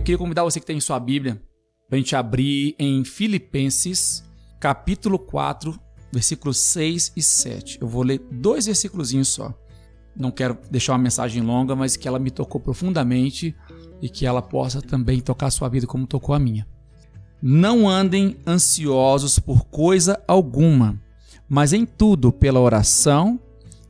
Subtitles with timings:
[0.00, 1.38] Eu queria convidar você que tem sua Bíblia
[1.86, 4.24] para a gente abrir em Filipenses,
[4.58, 5.78] capítulo 4,
[6.10, 7.78] versículos 6 e 7.
[7.82, 9.52] Eu vou ler dois versículos só.
[10.16, 13.54] Não quero deixar uma mensagem longa, mas que ela me tocou profundamente
[14.00, 16.66] e que ela possa também tocar a sua vida como tocou a minha.
[17.42, 20.98] Não andem ansiosos por coisa alguma,
[21.46, 23.38] mas em tudo, pela oração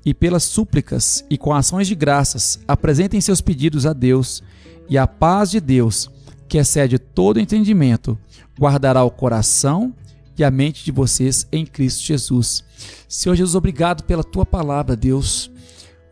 [0.05, 4.43] e pelas súplicas e com ações de graças, apresentem seus pedidos a Deus,
[4.91, 6.11] e a paz de Deus,
[6.49, 8.19] que excede todo entendimento,
[8.59, 9.95] guardará o coração
[10.37, 12.65] e a mente de vocês em Cristo Jesus.
[13.09, 15.49] Senhor Jesus, obrigado pela tua palavra, Deus.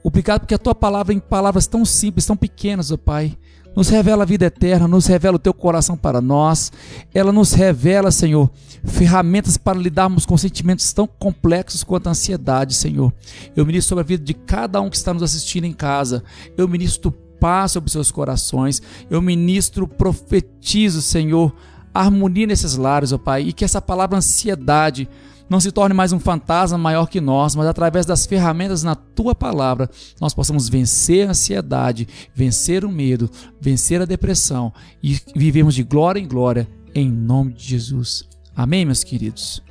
[0.04, 3.36] Obrigado porque a tua palavra em palavras tão simples, tão pequenas, ó Pai,
[3.74, 6.70] nos revela a vida eterna, nos revela o teu coração para nós.
[7.12, 8.48] Ela nos revela, Senhor,
[8.84, 13.12] ferramentas para lidarmos com sentimentos tão complexos quanto a ansiedade, Senhor.
[13.56, 16.22] Eu ministro sobre a vida de cada um que está nos assistindo em casa.
[16.56, 18.82] Eu ministro paz sobre seus corações.
[19.10, 21.54] Eu ministro, profetizo, Senhor,
[21.92, 25.08] harmonia nesses lares, ó Pai, e que essa palavra ansiedade
[25.48, 29.34] não se torne mais um fantasma maior que nós, mas através das ferramentas na tua
[29.34, 29.88] palavra,
[30.20, 33.30] nós possamos vencer a ansiedade, vencer o medo,
[33.60, 38.28] vencer a depressão e vivemos de glória em glória em nome de Jesus.
[38.54, 39.62] Amém, meus queridos?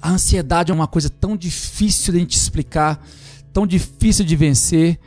[0.00, 3.04] A ansiedade é uma coisa tão difícil de a gente explicar,
[3.52, 4.98] tão difícil de vencer,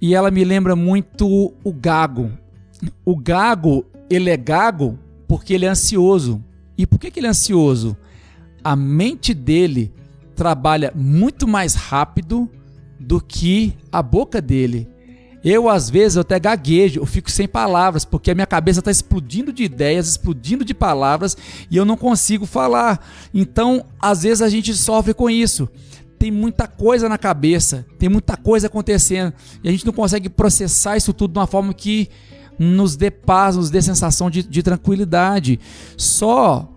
[0.00, 2.30] e ela me lembra muito o gago.
[3.04, 6.42] O gago, ele é gago porque ele é ansioso.
[6.76, 7.96] E por que, que ele é ansioso?
[8.66, 9.92] a mente dele
[10.34, 12.50] trabalha muito mais rápido
[12.98, 14.88] do que a boca dele.
[15.44, 18.90] Eu, às vezes, eu até gaguejo, eu fico sem palavras, porque a minha cabeça está
[18.90, 21.36] explodindo de ideias, explodindo de palavras,
[21.70, 23.06] e eu não consigo falar.
[23.32, 25.68] Então, às vezes, a gente sofre com isso.
[26.18, 30.96] Tem muita coisa na cabeça, tem muita coisa acontecendo, e a gente não consegue processar
[30.96, 32.08] isso tudo de uma forma que
[32.58, 35.60] nos dê paz, nos dê sensação de, de tranquilidade.
[35.96, 36.68] Só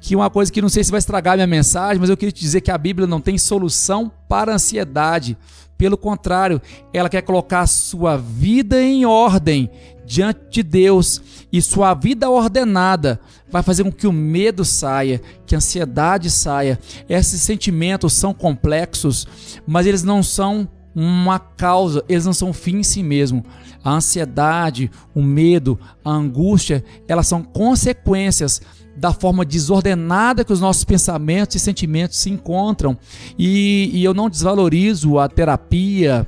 [0.00, 2.40] que uma coisa que não sei se vai estragar minha mensagem, mas eu queria te
[2.40, 5.36] dizer que a Bíblia não tem solução para a ansiedade.
[5.76, 6.60] Pelo contrário,
[6.92, 9.70] ela quer colocar a sua vida em ordem
[10.06, 11.22] diante de Deus
[11.52, 13.20] e sua vida ordenada
[13.50, 16.78] vai fazer com que o medo saia, que a ansiedade saia.
[17.08, 19.26] Esses sentimentos são complexos,
[19.66, 23.44] mas eles não são uma causa, eles não são fim em si mesmo.
[23.82, 28.62] A ansiedade, o medo, a angústia, elas são consequências
[28.96, 32.96] da forma desordenada que os nossos pensamentos e sentimentos se encontram.
[33.38, 36.26] E, e eu não desvalorizo a terapia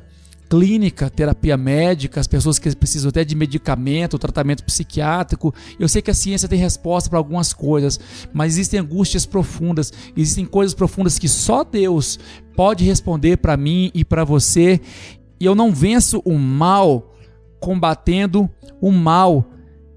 [0.49, 5.55] clínica, terapia médica, as pessoas que precisam até de medicamento, tratamento psiquiátrico.
[5.79, 7.99] Eu sei que a ciência tem resposta para algumas coisas,
[8.33, 12.19] mas existem angústias profundas, existem coisas profundas que só Deus
[12.55, 14.81] pode responder para mim e para você.
[15.39, 17.13] E eu não venço o mal
[17.61, 18.49] combatendo
[18.81, 19.45] o mal.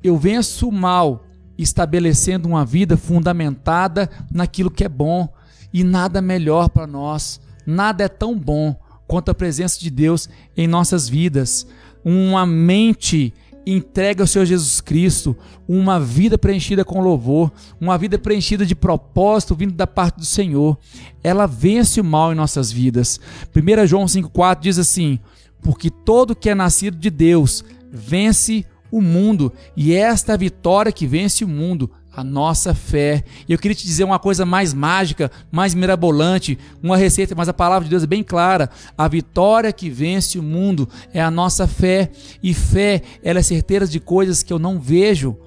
[0.03, 1.25] Eu venço o mal
[1.57, 5.27] estabelecendo uma vida fundamentada naquilo que é bom
[5.73, 7.39] e nada melhor para nós.
[7.65, 8.75] Nada é tão bom
[9.09, 11.65] quanto a presença de Deus em nossas vidas.
[12.05, 13.33] Uma mente
[13.65, 15.35] entregue ao Senhor Jesus Cristo,
[15.67, 20.77] uma vida preenchida com louvor, uma vida preenchida de propósito vindo da parte do Senhor.
[21.23, 23.19] Ela vence o mal em nossas vidas.
[23.55, 25.17] 1 João 5,4 diz assim:
[25.59, 30.91] Porque todo que é nascido de Deus vence o mundo, e esta é a vitória
[30.91, 33.23] que vence o mundo, a nossa fé.
[33.47, 37.53] E eu queria te dizer uma coisa mais mágica, mais mirabolante, uma receita, mas a
[37.53, 38.69] palavra de Deus é bem clara.
[38.97, 42.11] A vitória que vence o mundo é a nossa fé,
[42.41, 45.37] e fé, ela é certeza de coisas que eu não vejo.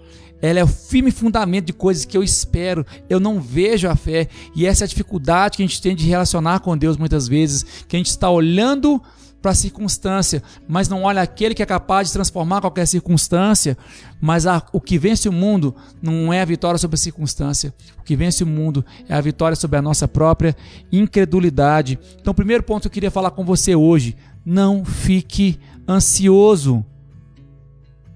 [0.41, 2.85] Ela é o firme fundamento de coisas que eu espero.
[3.09, 4.27] Eu não vejo a fé.
[4.57, 7.65] E essa é a dificuldade que a gente tem de relacionar com Deus muitas vezes.
[7.87, 9.01] Que a gente está olhando
[9.43, 13.77] para a circunstância, mas não olha aquele que é capaz de transformar qualquer circunstância.
[14.21, 17.75] Mas a, o que vence o mundo não é a vitória sobre a circunstância.
[17.99, 20.57] O que vence o mundo é a vitória sobre a nossa própria
[20.93, 21.99] incredulidade.
[22.21, 24.17] Então, o primeiro ponto que eu queria falar com você hoje:
[24.47, 25.59] não fique
[25.89, 26.85] ansioso.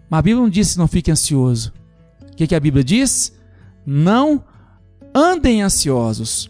[0.08, 1.73] Mas a Bíblia não diz não fique ansioso.
[2.32, 3.32] O que, que a Bíblia diz?
[3.84, 4.44] Não
[5.12, 6.49] andem ansiosos.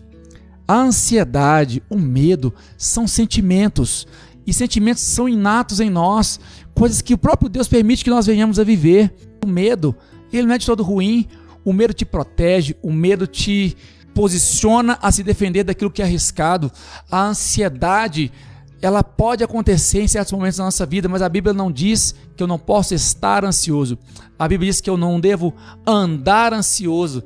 [0.69, 4.07] A ansiedade, o medo são sentimentos
[4.47, 6.39] e sentimentos são inatos em nós,
[6.75, 9.13] coisas que o próprio Deus permite que nós venhamos a viver.
[9.45, 9.95] O medo,
[10.33, 11.27] ele não é de todo ruim,
[11.65, 13.77] o medo te protege, o medo te
[14.15, 16.71] posiciona a se defender daquilo que é arriscado.
[17.11, 18.33] A ansiedade,
[18.81, 22.43] ela pode acontecer em certos momentos da nossa vida, mas a Bíblia não diz que
[22.43, 23.99] eu não posso estar ansioso.
[24.39, 25.53] A Bíblia diz que eu não devo
[25.87, 27.25] andar ansioso.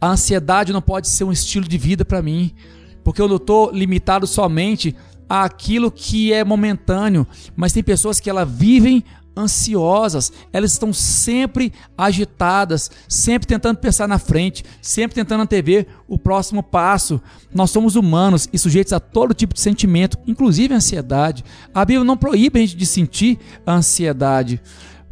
[0.00, 2.54] A ansiedade não pode ser um estilo de vida para mim,
[3.02, 4.96] porque eu não estou limitado somente
[5.30, 7.24] aquilo que é momentâneo,
[7.54, 9.04] mas tem pessoas que elas vivem
[9.36, 16.64] ansiosas, elas estão sempre agitadas, sempre tentando pensar na frente, sempre tentando antever o próximo
[16.64, 17.20] passo.
[17.54, 21.44] Nós somos humanos e sujeitos a todo tipo de sentimento, inclusive a ansiedade.
[21.72, 24.60] A Bíblia não proíbe a gente de sentir a ansiedade,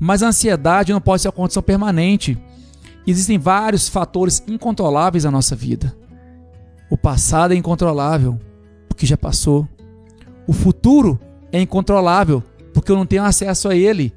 [0.00, 2.36] mas a ansiedade não pode ser uma condição permanente.
[3.06, 5.96] Existem vários fatores incontroláveis na nossa vida.
[6.90, 8.38] O passado é incontrolável,
[8.88, 9.66] porque já passou.
[10.48, 11.20] O futuro
[11.52, 12.42] é incontrolável,
[12.72, 14.14] porque eu não tenho acesso a ele.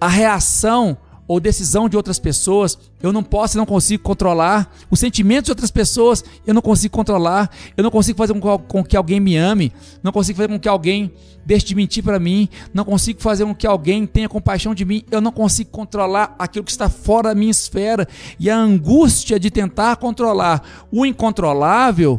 [0.00, 0.96] A reação
[1.28, 4.72] ou decisão de outras pessoas, eu não posso e não consigo controlar.
[4.90, 7.50] Os sentimentos de outras pessoas, eu não consigo controlar.
[7.76, 8.32] Eu não consigo fazer
[8.66, 9.70] com que alguém me ame.
[10.02, 11.12] Não consigo fazer com que alguém
[11.44, 12.48] deixe de mentir para mim.
[12.72, 15.04] Não consigo fazer com que alguém tenha compaixão de mim.
[15.10, 18.08] Eu não consigo controlar aquilo que está fora da minha esfera.
[18.40, 22.18] E a angústia de tentar controlar o incontrolável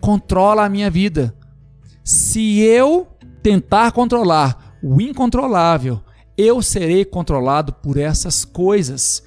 [0.00, 1.32] controla a minha vida.
[2.04, 3.08] Se eu
[3.42, 6.02] tentar controlar o incontrolável,
[6.36, 9.22] eu serei controlado por essas coisas.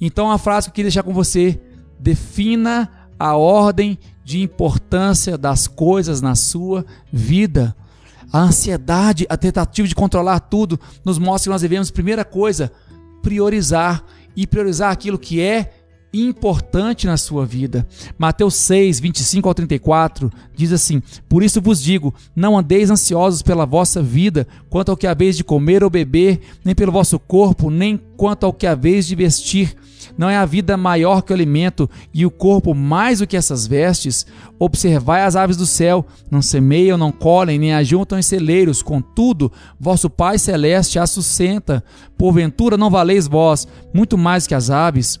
[0.00, 1.60] Então, a frase que eu queria deixar com você:
[1.98, 7.76] defina a ordem de importância das coisas na sua vida.
[8.32, 12.72] A ansiedade, a tentativa de controlar tudo, nos mostra que nós devemos, primeira coisa,
[13.22, 14.02] priorizar
[14.34, 15.85] e priorizar aquilo que é
[16.24, 17.86] importante na sua vida.
[18.16, 23.66] Mateus 6, 25 ao 34 diz assim: Por isso vos digo, não andeis ansiosos pela
[23.66, 28.00] vossa vida, quanto ao que haveis de comer ou beber, nem pelo vosso corpo, nem
[28.16, 29.76] quanto ao que haveis de vestir.
[30.16, 33.66] Não é a vida maior que o alimento, e o corpo mais do que essas
[33.66, 34.26] vestes?
[34.58, 40.08] Observai as aves do céu, não semeiam, não colhem, nem ajuntam em celeiros, contudo, vosso
[40.08, 41.84] Pai Celeste as sustenta.
[42.16, 45.20] Porventura não valeis vós muito mais que as aves?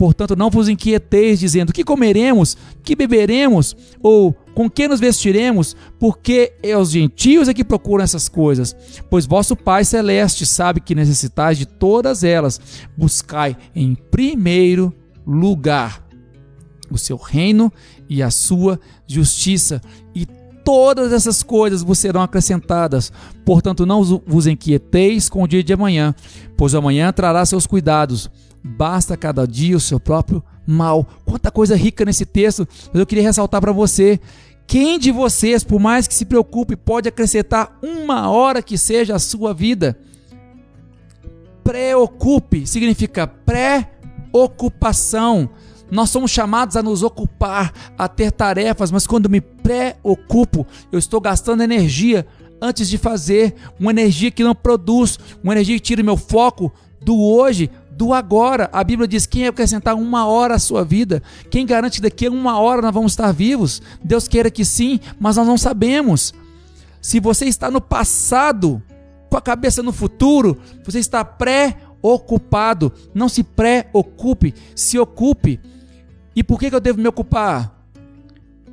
[0.00, 6.54] Portanto, não vos inquieteis dizendo: que comeremos, que beberemos, ou com que nos vestiremos, porque
[6.62, 8.74] é os gentios é que procuram essas coisas.
[9.10, 12.58] Pois vosso Pai celeste sabe que necessitais de todas elas.
[12.96, 14.90] Buscai em primeiro
[15.26, 16.02] lugar
[16.90, 17.70] o seu reino
[18.08, 19.82] e a sua justiça,
[20.14, 20.24] e
[20.64, 23.12] todas essas coisas vos serão acrescentadas.
[23.44, 26.14] Portanto, não vos inquieteis com o dia de amanhã,
[26.56, 28.30] pois amanhã trará seus cuidados
[28.62, 31.06] basta cada dia o seu próprio mal.
[31.24, 34.20] Quanta coisa rica nesse texto, mas eu queria ressaltar para você.
[34.66, 39.18] Quem de vocês, por mais que se preocupe, pode acrescentar uma hora que seja a
[39.18, 39.98] sua vida?
[41.64, 45.50] Preocupe significa pré-ocupação.
[45.90, 51.20] Nós somos chamados a nos ocupar, a ter tarefas, mas quando me preocupo, eu estou
[51.20, 52.24] gastando energia
[52.62, 56.72] antes de fazer, uma energia que não produz, uma energia que tira o meu foco
[57.02, 57.68] do hoje
[58.00, 58.70] do agora.
[58.72, 62.58] A Bíblia diz: quem acrescentar uma hora à sua vida, quem garante daqui a uma
[62.58, 63.82] hora nós vamos estar vivos?
[64.02, 66.32] Deus queira que sim, mas nós não sabemos.
[67.02, 68.82] Se você está no passado,
[69.28, 72.90] com a cabeça no futuro, você está pré-ocupado.
[73.12, 75.60] Não se preocupe, se ocupe.
[76.34, 77.84] E por que eu devo me ocupar?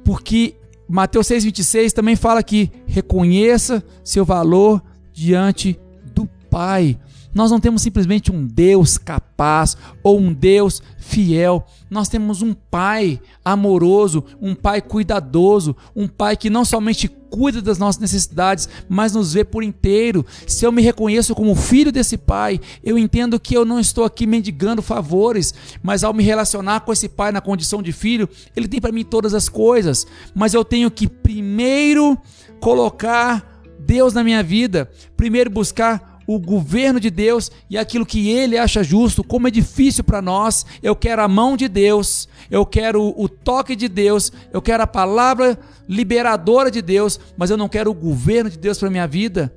[0.05, 0.55] Porque
[0.87, 5.77] Mateus 6,26 também fala que reconheça seu valor diante
[6.13, 6.97] do Pai.
[7.37, 11.63] Nós não temos simplesmente um Deus capaz ou um Deus fiel.
[11.87, 17.77] Nós temos um Pai amoroso, um Pai cuidadoso, um Pai que não somente cuida das
[17.77, 20.25] nossas necessidades, mas nos vê por inteiro.
[20.47, 24.25] Se eu me reconheço como filho desse Pai, eu entendo que eu não estou aqui
[24.25, 25.53] mendigando favores,
[25.83, 29.05] mas ao me relacionar com esse Pai na condição de filho, Ele tem para mim
[29.05, 30.07] todas as coisas.
[30.33, 32.17] Mas eu tenho que primeiro
[32.59, 38.57] colocar Deus na minha vida, primeiro buscar o governo de Deus e aquilo que ele
[38.57, 40.65] acha justo, como é difícil para nós.
[40.83, 44.87] Eu quero a mão de Deus, eu quero o toque de Deus, eu quero a
[44.87, 45.57] palavra
[45.87, 49.55] liberadora de Deus, mas eu não quero o governo de Deus para minha vida.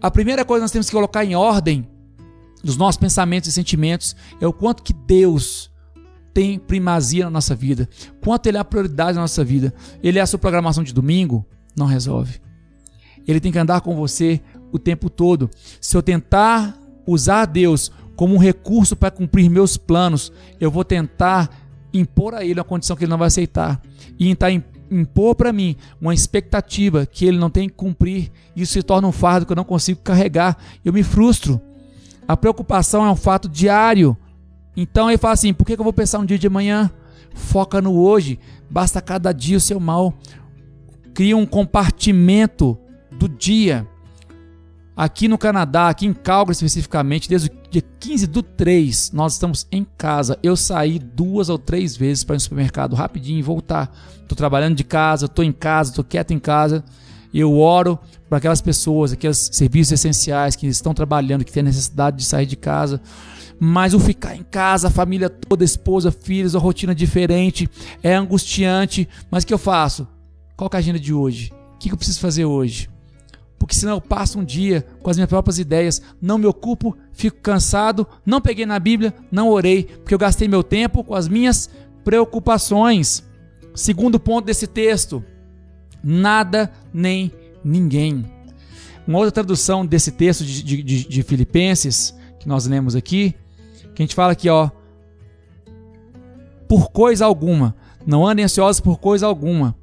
[0.00, 1.88] A primeira coisa que nós temos que colocar em ordem
[2.62, 5.70] dos nossos pensamentos e sentimentos é o quanto que Deus
[6.32, 7.88] tem primazia na nossa vida,
[8.20, 9.72] quanto ele é a prioridade na nossa vida.
[10.02, 12.40] Ele é a sua programação de domingo, não resolve.
[13.26, 14.40] Ele tem que andar com você
[14.74, 15.48] o tempo todo.
[15.80, 16.76] Se eu tentar
[17.06, 21.48] usar Deus como um recurso para cumprir meus planos, eu vou tentar
[21.92, 23.80] impor a Ele uma condição que Ele não vai aceitar.
[24.18, 24.50] E tentar
[24.90, 28.32] impor para mim uma expectativa que Ele não tem que cumprir.
[28.56, 30.58] Isso se torna um fardo que eu não consigo carregar.
[30.84, 31.60] Eu me frustro.
[32.26, 34.16] A preocupação é um fato diário
[34.76, 36.90] Então ele fala assim: por que, eu vou pensar no dia de amanhã?
[37.32, 40.12] Foca no hoje, basta cada dia o seu mal.
[41.12, 42.76] Cria um compartimento
[43.12, 43.86] do dia.
[44.96, 49.66] Aqui no Canadá, aqui em Calgary especificamente, desde o dia 15 do 3, nós estamos
[49.72, 50.38] em casa.
[50.40, 53.92] Eu saí duas ou três vezes para ir no supermercado rapidinho e voltar.
[54.22, 56.84] Estou trabalhando de casa, estou em casa, estou quieto em casa.
[57.32, 57.98] Eu oro
[58.28, 62.54] para aquelas pessoas, aqueles serviços essenciais que estão trabalhando, que têm necessidade de sair de
[62.54, 63.00] casa.
[63.58, 67.68] Mas o ficar em casa, a família toda, esposa, filhos, a rotina diferente,
[68.00, 69.08] é angustiante.
[69.28, 70.06] Mas o que eu faço?
[70.56, 71.52] Qual é a agenda de hoje?
[71.74, 72.93] O que eu preciso fazer hoje?
[73.64, 77.38] Porque senão eu passo um dia com as minhas próprias ideias, não me ocupo, fico
[77.40, 81.70] cansado, não peguei na Bíblia, não orei, porque eu gastei meu tempo com as minhas
[82.04, 83.24] preocupações.
[83.74, 85.24] Segundo ponto desse texto:
[86.02, 87.32] nada nem
[87.64, 88.30] ninguém.
[89.08, 93.34] Uma outra tradução desse texto de, de, de, Filipenses, que nós lemos aqui,
[93.94, 94.68] que a gente fala aqui, ó,
[96.68, 97.74] por coisa alguma,
[98.06, 99.74] não andem ansiosos por coisa alguma.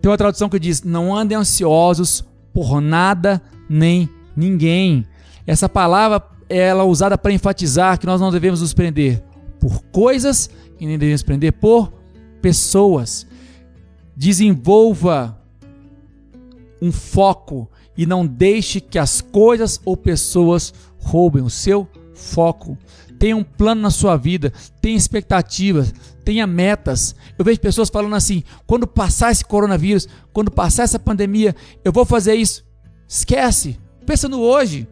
[0.00, 2.24] Tem uma tradução que diz: não andem ansiosos
[2.56, 5.04] por nada nem ninguém.
[5.46, 9.22] Essa palavra ela é usada para enfatizar que nós não devemos nos prender
[9.60, 10.48] por coisas
[10.80, 11.92] e nem devemos prender por
[12.40, 13.26] pessoas.
[14.16, 15.38] Desenvolva
[16.80, 22.78] um foco e não deixe que as coisas ou pessoas roubem o seu foco.
[23.18, 25.92] Tenha um plano na sua vida, tenha expectativas,
[26.24, 27.14] tenha metas.
[27.38, 31.54] Eu vejo pessoas falando assim: quando passar esse coronavírus, quando passar essa pandemia,
[31.84, 32.64] eu vou fazer isso.
[33.08, 33.78] Esquece.
[34.04, 34.86] Pensa no hoje.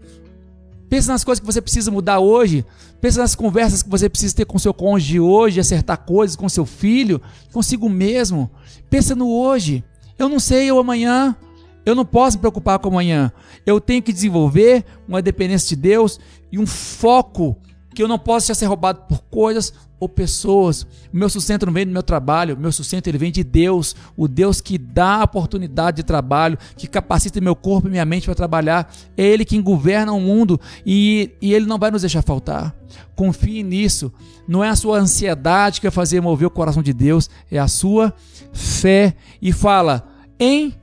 [0.88, 2.64] Pensa nas coisas que você precisa mudar hoje.
[3.00, 6.64] Pensa nas conversas que você precisa ter com seu cônjuge hoje, acertar coisas com seu
[6.64, 7.20] filho,
[7.52, 8.50] consigo mesmo.
[8.88, 9.84] Pensa no hoje.
[10.18, 11.36] Eu não sei eu amanhã.
[11.84, 13.30] Eu não posso me preocupar com amanhã.
[13.66, 16.18] Eu tenho que desenvolver uma dependência de Deus
[16.50, 17.56] e um foco
[17.94, 20.82] que eu não posso ser roubado por coisas ou pessoas.
[20.82, 23.94] O meu sustento não vem do meu trabalho, o meu sustento ele vem de Deus,
[24.16, 28.26] o Deus que dá a oportunidade de trabalho, que capacita meu corpo e minha mente
[28.26, 28.92] para trabalhar.
[29.16, 32.74] É Ele quem governa o mundo e, e Ele não vai nos deixar faltar.
[33.14, 34.12] Confie nisso.
[34.46, 37.68] Não é a sua ansiedade que vai fazer mover o coração de Deus, é a
[37.68, 38.12] sua
[38.52, 39.14] fé.
[39.40, 40.06] E fala
[40.38, 40.74] em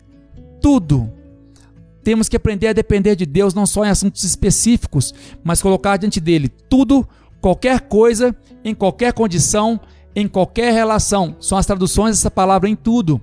[0.61, 1.11] tudo
[2.03, 6.19] temos que aprender a depender de Deus não só em assuntos específicos, mas colocar diante
[6.19, 7.07] dele tudo,
[7.39, 9.79] qualquer coisa, em qualquer condição,
[10.15, 11.35] em qualquer relação.
[11.39, 13.21] São as traduções dessa palavra em tudo.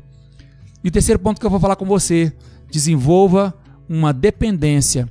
[0.83, 2.33] E o terceiro ponto que eu vou falar com você:
[2.71, 3.55] desenvolva
[3.89, 5.09] uma dependência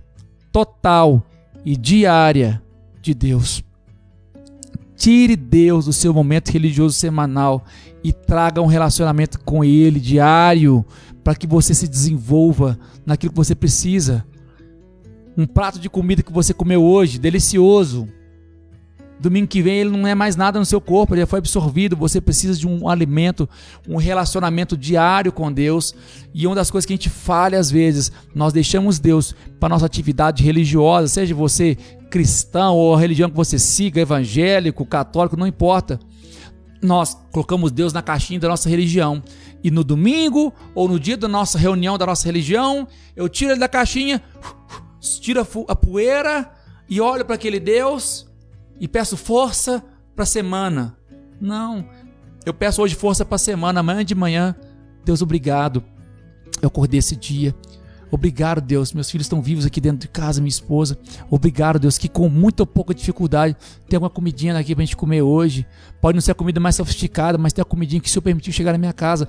[0.51, 1.25] total
[1.65, 2.61] e diária
[3.01, 3.66] de Deus.
[5.07, 7.63] Tire Deus do seu momento religioso semanal
[8.03, 10.85] e traga um relacionamento com Ele diário
[11.23, 14.25] para que você se desenvolva naquilo que você precisa.
[15.37, 18.05] Um prato de comida que você comeu hoje, delicioso.
[19.17, 21.95] Domingo que vem ele não é mais nada no seu corpo, ele já foi absorvido.
[21.95, 23.47] Você precisa de um alimento,
[23.87, 25.95] um relacionamento diário com Deus.
[26.33, 29.85] E uma das coisas que a gente falha às vezes, nós deixamos Deus para nossa
[29.85, 31.77] atividade religiosa, seja você
[32.09, 35.99] cristão ou a religião que você siga, evangélico, católico, não importa
[36.81, 39.21] nós colocamos Deus na caixinha da nossa religião.
[39.63, 43.59] E no domingo, ou no dia da nossa reunião da nossa religião, eu tiro ele
[43.59, 44.21] da caixinha,
[45.19, 46.51] tiro a poeira
[46.87, 48.27] e olho para aquele Deus
[48.79, 49.83] e peço força
[50.15, 50.97] para a semana.
[51.41, 51.87] Não,
[52.45, 54.55] eu peço hoje força para a semana, amanhã de manhã.
[55.03, 55.83] Deus, obrigado.
[56.61, 57.55] Eu acordei esse dia.
[58.11, 58.93] Obrigado, Deus.
[58.93, 60.97] Meus filhos estão vivos aqui dentro de casa, minha esposa.
[61.29, 63.55] Obrigado, Deus, que com muita ou pouca dificuldade
[63.89, 65.65] tem uma comidinha aqui pra gente comer hoje.
[66.01, 68.53] Pode não ser a comida mais sofisticada, mas tem a comidinha que o Senhor permitiu
[68.53, 69.27] chegar na minha casa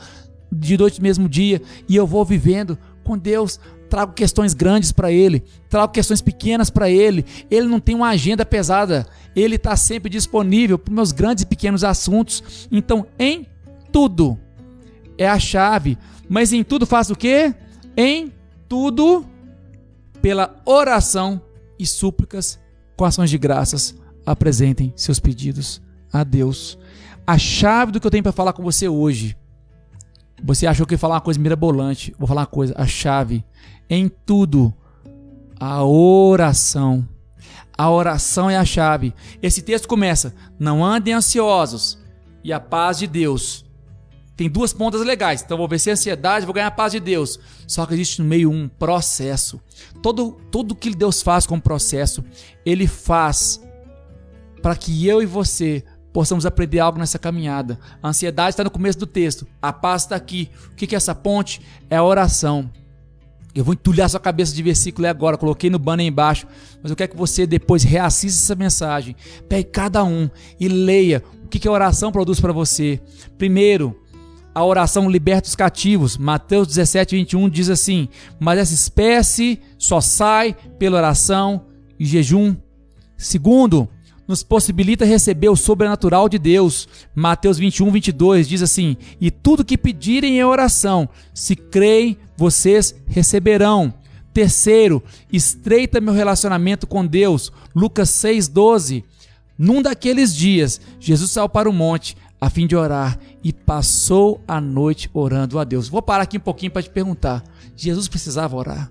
[0.51, 3.61] de noite mesmo dia e eu vou vivendo com Deus.
[3.89, 7.25] Trago questões grandes para Ele, trago questões pequenas para Ele.
[7.51, 11.83] Ele não tem uma agenda pesada, Ele está sempre disponível para meus grandes e pequenos
[11.83, 12.69] assuntos.
[12.71, 13.47] Então, em
[13.91, 14.39] tudo
[15.17, 15.97] é a chave.
[16.29, 17.55] Mas em tudo faço o quê?
[17.97, 18.31] Em
[18.69, 19.25] tudo
[20.21, 21.41] pela oração
[21.79, 22.59] e súplicas
[22.97, 23.95] com ações de graças
[24.27, 25.81] apresentem seus pedidos
[26.13, 26.79] a Deus.
[27.27, 29.37] A chave do que eu tenho para falar com você hoje.
[30.43, 32.15] Você achou que ia falar uma coisa mirabolante?
[32.19, 33.45] Vou falar uma coisa, a chave
[33.89, 34.73] em tudo
[35.59, 37.07] a oração.
[37.77, 39.15] A oração é a chave.
[39.43, 41.99] Esse texto começa: Não andem ansiosos,
[42.43, 43.65] e a paz de Deus,
[44.39, 45.43] tem duas pontas legais.
[45.43, 47.41] Então vou vencer a ansiedade, vou ganhar a paz de Deus.
[47.67, 49.61] Só que existe no meio um processo.
[50.01, 52.25] Todo tudo que Deus faz com processo,
[52.65, 53.61] ele faz
[54.63, 57.81] para que eu e você possamos aprender algo nessa caminhada.
[58.01, 60.49] A ansiedade está no começo do texto, a paz está aqui.
[60.71, 61.61] O que é essa ponte?
[61.91, 62.71] É a oração.
[63.53, 66.47] Eu vou entulhar sua cabeça de versículo agora, coloquei no banner embaixo,
[66.81, 69.17] mas eu quero que você depois reassista essa mensagem.
[69.49, 70.31] Pegue cada um
[70.61, 73.01] e leia o que a oração produz para você.
[73.37, 74.01] Primeiro,
[74.59, 76.19] a oração liberta os cativos.
[76.19, 78.09] Mateus 17, 21 diz assim:
[78.41, 82.57] Mas essa espécie só sai pela oração e jejum.
[83.17, 83.89] Segundo,
[84.27, 86.89] nos possibilita receber o sobrenatural de Deus.
[87.15, 93.95] Mateus 21, 22 diz assim: E tudo que pedirem em oração, se creem, vocês receberão.
[94.35, 95.01] Terceiro,
[95.33, 97.53] estreita meu relacionamento com Deus.
[97.73, 99.05] Lucas 6,12.
[99.57, 104.61] Num daqueles dias, Jesus saiu para o monte a fim de orar e passou a
[104.61, 105.89] noite orando a Deus.
[105.89, 107.43] Vou parar aqui um pouquinho para te perguntar:
[107.77, 108.91] Jesus precisava orar?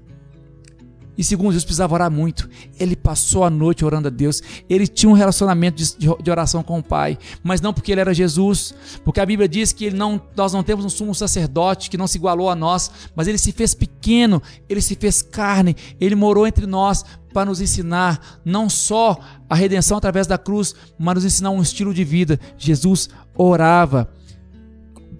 [1.18, 2.48] E segundo, Jesus precisava orar muito.
[2.80, 4.42] Ele passou a noite orando a Deus.
[4.70, 7.18] Ele tinha um relacionamento de, oração com o Pai.
[7.44, 8.76] Mas não porque ele era Jesus.
[9.04, 12.06] Porque a Bíblia diz que ele não, nós não temos um sumo sacerdote que não
[12.06, 12.92] se igualou a nós.
[13.16, 14.42] Mas ele se fez pequeno.
[14.70, 15.76] Ele se fez carne.
[16.00, 19.18] Ele morou entre nós para nos ensinar não só
[19.50, 22.40] a redenção através da cruz, mas nos ensinar um estilo de vida.
[22.58, 24.10] Jesus orava.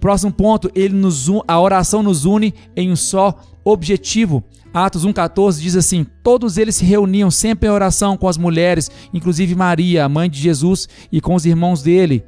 [0.00, 4.44] Próximo ponto, ele nos, a oração nos une em um só objetivo.
[4.84, 9.54] Atos 1,14 diz assim: Todos eles se reuniam sempre em oração com as mulheres, inclusive
[9.54, 12.24] Maria, a mãe de Jesus, e com os irmãos dele.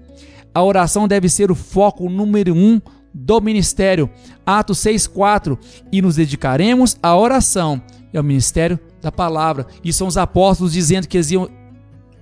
[0.54, 2.80] A oração deve ser o foco número um
[3.12, 4.10] do ministério.
[4.44, 5.58] Atos 6,4:
[5.92, 7.80] E nos dedicaremos à oração
[8.12, 9.66] e ao ministério da palavra.
[9.84, 11.48] E são os apóstolos dizendo que eles iam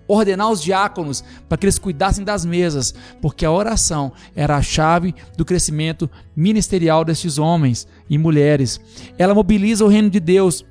[0.09, 5.15] ordenar os diáconos para que eles cuidassem das mesas, porque a oração era a chave
[5.37, 8.81] do crescimento ministerial destes homens e mulheres.
[9.19, 10.65] Ela mobiliza o reino de Deus.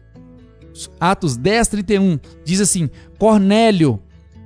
[1.00, 4.02] Atos 10, 31 diz assim: Cornélio,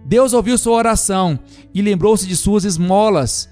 [0.06, 1.40] Deus ouviu sua oração
[1.74, 3.50] e lembrou-se de suas esmolas.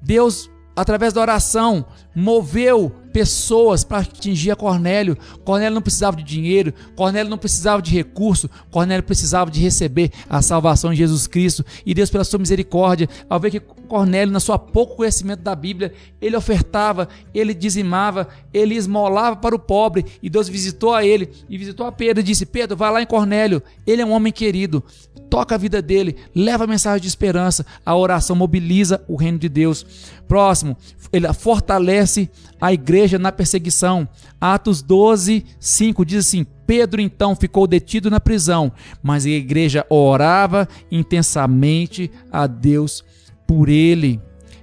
[0.00, 5.18] Deus, através da oração, moveu pessoas para atingir a Cornélio.
[5.44, 10.40] Cornélio não precisava de dinheiro, Cornélio não precisava de recurso, Cornélio precisava de receber a
[10.40, 11.64] salvação em Jesus Cristo.
[11.84, 15.92] E Deus, pela sua misericórdia, ao ver que Cornélio, na sua pouco conhecimento da Bíblia,
[16.20, 20.06] ele ofertava, ele dizimava, ele esmolava para o pobre.
[20.22, 23.06] E Deus visitou a ele e visitou a Pedro e disse: Pedro, vai lá em
[23.06, 24.84] Cornélio, ele é um homem querido,
[25.28, 27.64] toca a vida dele, leva a mensagem de esperança.
[27.84, 29.84] A oração mobiliza o reino de Deus.
[30.28, 30.76] Próximo,
[31.10, 34.06] ele fortalece a igreja na perseguição.
[34.38, 38.70] Atos 12, 5 diz assim: Pedro então ficou detido na prisão,
[39.02, 43.02] mas a igreja orava intensamente a Deus
[43.46, 44.20] por ele.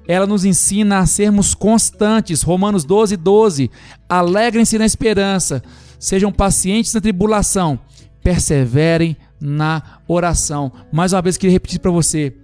[0.08, 2.44] Ela nos ensina a sermos constantes.
[2.44, 3.72] Romanos 12, 12.
[4.08, 5.64] Alegrem-se na esperança,
[5.98, 7.80] sejam pacientes na tribulação,
[8.24, 10.72] perseverem na oração.
[10.94, 12.36] Mais uma vez, queria repetir para você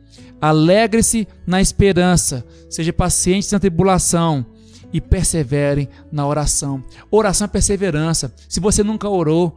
[0.41, 4.45] Alegre-se na esperança, seja paciente na tribulação
[4.91, 6.83] e perseverem na oração.
[7.09, 8.33] Oração é perseverança.
[8.49, 9.55] Se você nunca orou,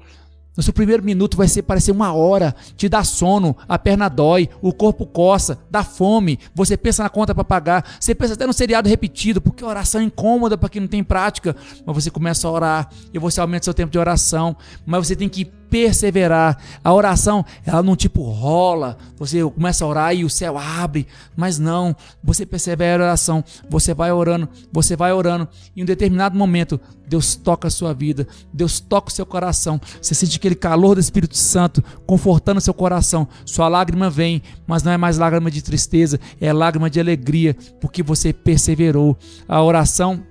[0.56, 4.48] no seu primeiro minuto vai ser parecer uma hora, te dá sono, a perna dói,
[4.62, 8.52] o corpo coça, dá fome, você pensa na conta para pagar, você pensa até no
[8.52, 12.50] seriado repetido, porque oração é incômoda para quem não tem prática, mas você começa a
[12.52, 16.56] orar e você aumenta seu tempo de oração, mas você tem que perseverar.
[16.84, 21.58] A oração, ela não tipo rola, você começa a orar e o céu abre, mas
[21.58, 26.38] não, você persevera a oração, você vai orando, você vai orando, e em um determinado
[26.38, 30.94] momento, Deus toca a sua vida, Deus toca o seu coração, você sente aquele calor
[30.94, 35.60] do Espírito Santo confortando seu coração, sua lágrima vem, mas não é mais lágrima de
[35.60, 39.18] tristeza, é lágrima de alegria, porque você perseverou.
[39.48, 40.22] A oração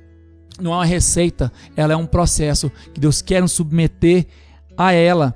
[0.58, 4.25] não é uma receita, ela é um processo que Deus quer nos submeter
[4.78, 5.36] a ela.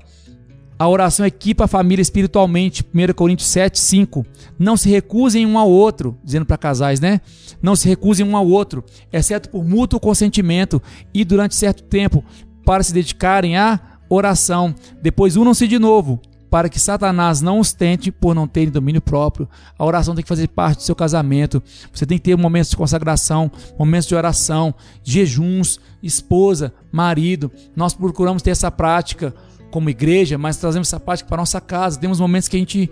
[0.79, 2.83] A oração equipa a família espiritualmente.
[2.93, 4.25] 1 Coríntios 7, 5.
[4.59, 7.19] Não se recusem um ao outro, dizendo para casais, né?
[7.61, 10.81] Não se recusem um ao outro, exceto por mútuo consentimento
[11.13, 12.23] e durante certo tempo,
[12.63, 14.75] para se dedicarem à oração.
[15.01, 19.49] Depois unam-se de novo, para que Satanás não os tente por não terem domínio próprio.
[19.77, 21.61] A oração tem que fazer parte do seu casamento.
[21.93, 27.51] Você tem que ter momentos de consagração, momentos de oração, jejuns, esposa, marido.
[27.75, 29.33] Nós procuramos ter essa prática
[29.71, 31.99] como igreja, mas trazemos essa prática para nossa casa.
[31.99, 32.89] Temos momentos que a gente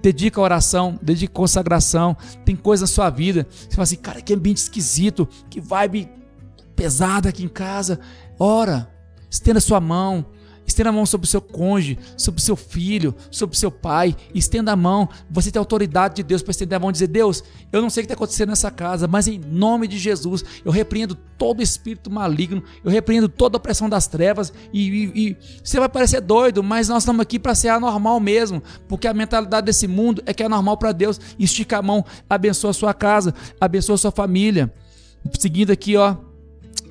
[0.00, 3.46] dedica a oração, dedica a consagração, tem coisa na sua vida.
[3.50, 6.08] Você fala assim, cara, que ambiente esquisito, que vibe
[6.74, 8.00] pesada aqui em casa.
[8.38, 8.90] Ora,
[9.30, 10.26] estenda sua mão,
[10.66, 14.16] Estenda a mão sobre o seu cônjuge, sobre o seu filho, sobre o seu pai.
[14.34, 15.08] Estenda a mão.
[15.30, 18.02] Você tem autoridade de Deus para estender a mão e dizer: Deus, eu não sei
[18.02, 22.10] o que está acontecendo nessa casa, mas em nome de Jesus, eu repreendo todo espírito
[22.10, 24.52] maligno, eu repreendo toda a opressão das trevas.
[24.72, 28.62] E, e, e você vai parecer doido, mas nós estamos aqui para ser anormal mesmo,
[28.88, 31.20] porque a mentalidade desse mundo é que é normal para Deus.
[31.38, 34.72] Estica a mão, abençoa a sua casa, abençoa a sua família.
[35.38, 36.16] Seguindo aqui, ó.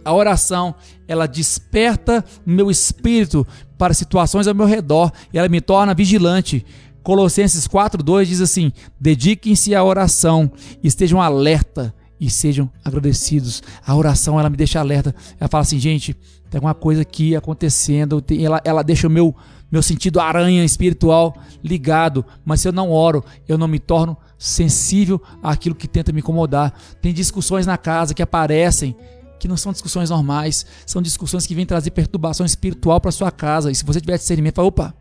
[0.06, 0.76] A oração,
[1.08, 6.66] ela desperta meu espírito para situações ao meu redor e ela me torna vigilante.
[7.02, 10.52] Colossenses 4:2 diz assim: "Dediquem-se à oração,
[10.84, 13.62] estejam alerta e sejam agradecidos".
[13.86, 15.16] A oração ela me deixa alerta.
[15.40, 16.14] Ela fala assim: "Gente,
[16.50, 18.24] tem alguma coisa aqui acontecendo".
[18.40, 19.36] Ela, ela deixa o meu
[19.72, 25.20] meu sentido aranha espiritual ligado, mas se eu não oro, eu não me torno sensível
[25.42, 26.72] àquilo que tenta me incomodar.
[27.02, 28.96] Tem discussões na casa que aparecem
[29.44, 33.70] que não são discussões normais, são discussões que vêm trazer perturbação espiritual para sua casa.
[33.70, 34.94] E se você tiver discernimento, fala, opa,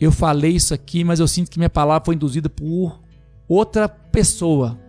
[0.00, 2.98] eu falei isso aqui, mas eu sinto que minha palavra foi induzida por
[3.46, 4.80] outra pessoa.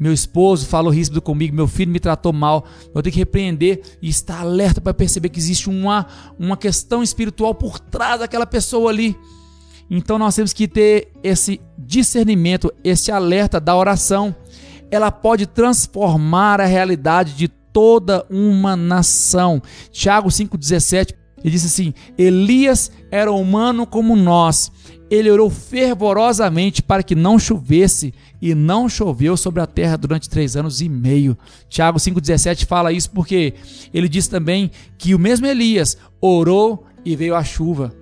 [0.00, 2.64] Meu esposo falou ríspido comigo, meu filho me tratou mal.
[2.94, 6.06] Eu tenho que repreender e estar alerta para perceber que existe uma,
[6.38, 9.14] uma questão espiritual por trás daquela pessoa ali.
[9.90, 14.34] Então nós temos que ter esse discernimento, esse alerta da oração
[14.90, 19.62] ela pode transformar a realidade de toda uma nação.
[19.90, 24.72] Tiago 5,17 ele disse assim: Elias era humano como nós.
[25.08, 30.56] Ele orou fervorosamente para que não chovesse, e não choveu sobre a terra durante três
[30.56, 31.36] anos e meio.
[31.68, 33.54] Tiago 5,17 fala isso porque
[33.94, 37.94] ele diz também que o mesmo Elias orou e veio a chuva.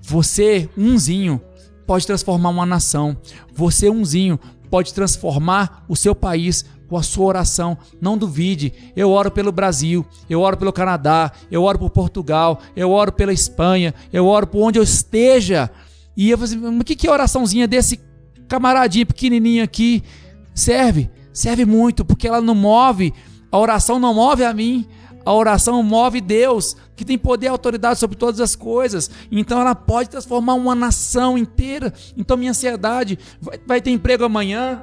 [0.00, 1.40] Você, umzinho,
[1.86, 3.16] pode transformar uma nação.
[3.54, 4.38] Você, umzinho,
[4.70, 7.76] pode transformar o seu país com a sua oração.
[8.00, 8.72] Não duvide.
[8.96, 13.32] Eu oro pelo Brasil, eu oro pelo Canadá, eu oro por Portugal, eu oro pela
[13.32, 15.70] Espanha, eu oro por onde eu esteja.
[16.16, 18.00] E eu falei assim, o que, que a oraçãozinha desse
[18.48, 20.02] camaradinho pequenininho aqui
[20.54, 21.10] serve?
[21.32, 23.14] Serve muito, porque ela não move,
[23.52, 24.86] a oração não move a mim,
[25.24, 29.10] a oração move Deus, que tem poder e autoridade sobre todas as coisas.
[29.30, 31.92] Então ela pode transformar uma nação inteira.
[32.16, 34.82] Então minha ansiedade vai, vai ter emprego amanhã,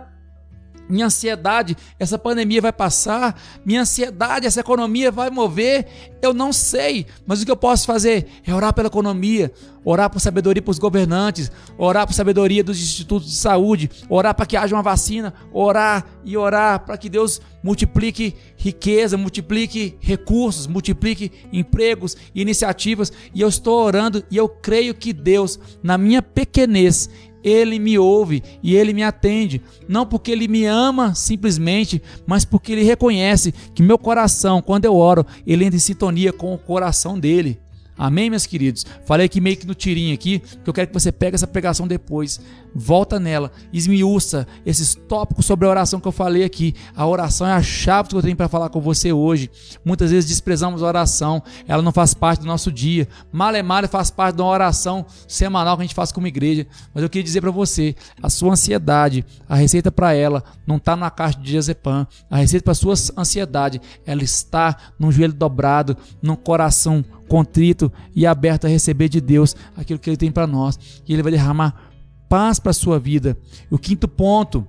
[0.88, 3.39] minha ansiedade, essa pandemia vai passar.
[3.65, 5.88] Minha ansiedade, essa economia vai mover.
[6.21, 9.52] Eu não sei, mas o que eu posso fazer é orar pela economia,
[9.84, 14.45] orar por sabedoria para os governantes, orar por sabedoria dos institutos de saúde, orar para
[14.45, 21.32] que haja uma vacina, orar e orar para que Deus multiplique riqueza, multiplique recursos, multiplique
[21.54, 23.12] empregos, iniciativas.
[23.34, 27.10] E eu estou orando e eu creio que Deus, na minha pequenez,
[27.45, 32.71] ele me ouve e ele me atende, não porque ele me ama simplesmente, mas porque
[32.71, 37.19] ele reconhece que meu coração, quando eu oro, ele entra em sintonia com o coração
[37.19, 37.60] dele.
[37.95, 38.86] Amém, meus queridos?
[39.05, 41.88] Falei aqui meio que no tirinho aqui, que eu quero que você pegue essa pregação
[41.88, 42.41] depois,
[42.75, 46.75] volta nela, esmiuça esses tópicos sobre a oração que eu falei aqui.
[46.93, 49.49] A oração é a chave que eu tenho para falar com você hoje.
[49.85, 53.07] Muitas vezes desprezamos a oração, ela não faz parte do nosso dia.
[53.31, 56.67] Malemar faz parte de uma oração semanal que a gente faz como igreja.
[56.93, 60.95] Mas eu queria dizer para você, a sua ansiedade, a receita para ela não está
[60.95, 62.05] na caixa de Jezepam.
[62.29, 68.65] A receita para sua ansiedade, ela está num joelho dobrado, num coração contrito e aberto
[68.65, 70.77] a receber de Deus aquilo que Ele tem para nós.
[71.07, 71.94] E Ele vai derramar
[72.29, 73.38] paz para a sua vida.
[73.69, 74.67] O quinto ponto,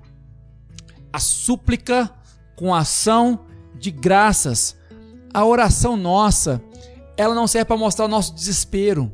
[1.12, 2.10] a súplica
[2.54, 3.40] com ação
[3.78, 4.76] de graças.
[5.32, 6.62] A oração nossa,
[7.16, 9.12] ela não serve para mostrar o nosso desespero.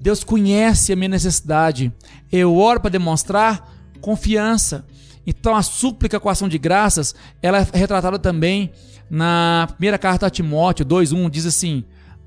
[0.00, 1.92] Deus conhece a minha necessidade.
[2.30, 4.86] Eu oro para demonstrar confiança.
[5.26, 8.70] Então a súplica com ação de graças, ela é retratada também
[9.08, 11.84] na primeira carta a Timóteo 2:1 diz assim: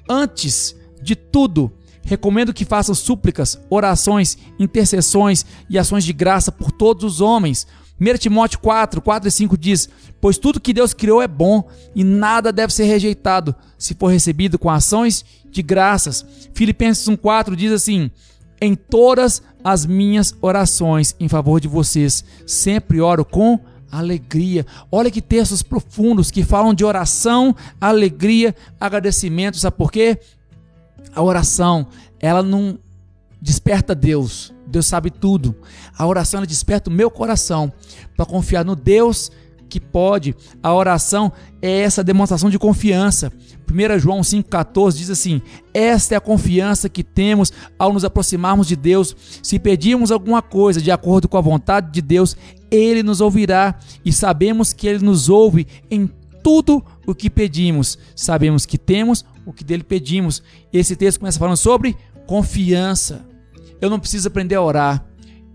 [0.10, 1.72] Antes de tudo,
[2.08, 7.68] recomendo que façam súplicas, orações, intercessões e ações de graça por todos os homens.
[8.00, 9.90] 1 Timóteo 4, 4 e 5 diz:
[10.22, 14.58] Pois tudo que Deus criou é bom e nada deve ser rejeitado, se for recebido
[14.58, 16.26] com ações de graças.
[16.54, 18.10] Filipenses 1,4 diz assim:
[18.62, 23.60] Em todas as minhas orações em favor de vocês, sempre oro com
[23.92, 24.66] alegria.
[24.90, 29.58] Olha que textos profundos que falam de oração, alegria, agradecimento.
[29.58, 30.18] Sabe por quê?
[31.16, 31.88] A oração,
[32.20, 32.80] ela não
[33.42, 34.54] desperta Deus.
[34.68, 35.56] Deus sabe tudo.
[35.98, 37.72] A oração ela desperta o meu coração
[38.16, 39.32] para confiar no Deus
[39.68, 40.36] que pode.
[40.64, 41.32] A oração
[41.62, 43.32] é essa demonstração de confiança.
[43.70, 45.42] 1 João 5,14 diz assim:
[45.74, 49.16] Esta é a confiança que temos ao nos aproximarmos de Deus.
[49.44, 52.36] Se pedirmos alguma coisa de acordo com a vontade de Deus,
[52.72, 56.10] Ele nos ouvirá e sabemos que Ele nos ouve em
[56.48, 58.00] tudo o que pedimos.
[58.16, 60.42] Sabemos que temos o que dele pedimos.
[60.72, 63.28] Esse texto começa falando sobre confiança.
[63.82, 65.06] Eu não preciso aprender a orar,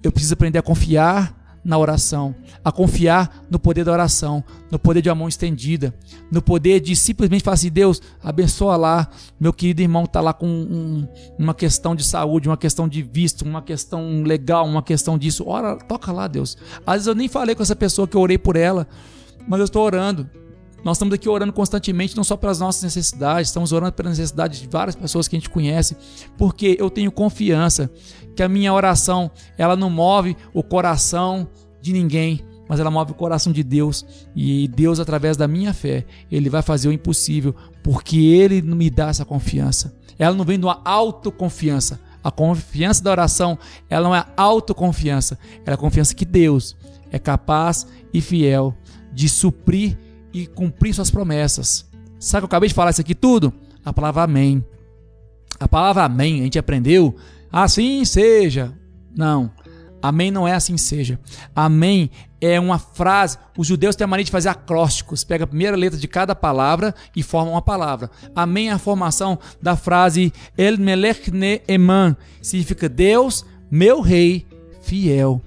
[0.03, 5.01] eu preciso aprender a confiar na oração, a confiar no poder da oração, no poder
[5.01, 5.95] de uma mão estendida,
[6.31, 9.09] no poder de simplesmente falar assim: Deus, abençoa lá,
[9.41, 13.47] meu querido irmão está lá com um, uma questão de saúde, uma questão de visto,
[13.47, 15.49] uma questão legal, uma questão disso.
[15.49, 16.59] Ora, toca lá, Deus.
[16.87, 18.87] Às vezes eu nem falei com essa pessoa que eu orei por ela,
[19.49, 20.29] mas eu estou orando.
[20.85, 24.67] Nós estamos aqui orando constantemente, não só pelas nossas necessidades, estamos orando pelas necessidades de
[24.67, 25.97] várias pessoas que a gente conhece,
[26.37, 27.91] porque eu tenho confiança
[28.35, 31.49] que a minha oração, ela não move o coração
[31.81, 36.05] de ninguém, mas ela move o coração de Deus e Deus através da minha fé,
[36.31, 39.95] ele vai fazer o impossível, porque ele me dá essa confiança.
[40.19, 42.01] Ela não vem de uma autoconfiança.
[42.25, 43.59] A confiança da oração,
[43.91, 46.77] ela não é autoconfiança, ela é a confiança que Deus
[47.11, 48.77] é capaz e fiel
[49.13, 49.99] de suprir
[50.33, 51.89] e cumprir suas promessas.
[52.19, 53.53] Sabe que eu acabei de falar isso aqui tudo?
[53.85, 54.65] A palavra amém.
[55.59, 57.15] A palavra amém, a gente aprendeu,
[57.51, 58.73] assim seja.
[59.15, 59.51] Não.
[60.01, 61.19] Amém não é assim seja.
[61.55, 62.11] Amém
[62.43, 63.39] é uma frase.
[63.57, 65.23] Os judeus têm a mania de fazer acrósticos.
[65.23, 68.11] Pega a primeira letra de cada palavra e forma uma palavra.
[68.35, 72.17] Amém é a formação da frase El Melech Ne Eman.
[72.43, 74.45] Significa Deus, meu rei,
[74.83, 75.41] fiel.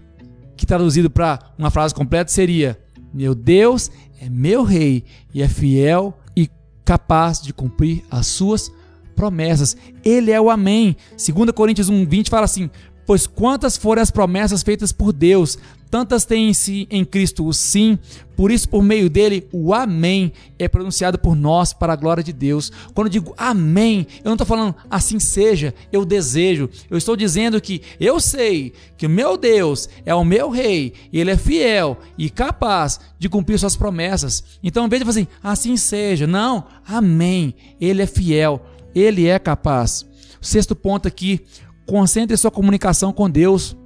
[0.56, 2.80] Que traduzido para uma frase completa seria:
[3.14, 3.92] Meu Deus
[4.26, 6.50] é meu rei e é fiel e
[6.84, 8.72] capaz de cumprir as suas
[9.16, 9.78] promessas.
[10.04, 10.96] Ele é o Amém.
[11.12, 12.70] 2 Coríntios 1, 20 fala assim:
[13.06, 15.58] Pois quantas forem as promessas feitas por Deus,
[15.92, 17.98] tantas têm em si em Cristo o sim,
[18.36, 22.34] por isso por meio dele o amém é pronunciado por nós para a glória de
[22.34, 22.72] Deus.
[22.94, 26.70] Quando eu digo amém, eu não estou falando assim seja, eu desejo.
[26.90, 31.32] Eu estou dizendo que eu sei que o meu Deus é o meu rei, ele
[31.32, 34.44] é fiel e capaz de cumprir suas promessas.
[34.64, 39.38] Então, em vez de fazer assim, assim seja, não, amém, ele é fiel, ele é
[39.38, 40.06] capaz.
[40.42, 41.42] Sexto ponto aqui,
[41.86, 43.72] Concentre sua comunicação com Deus.
[43.72, 43.78] O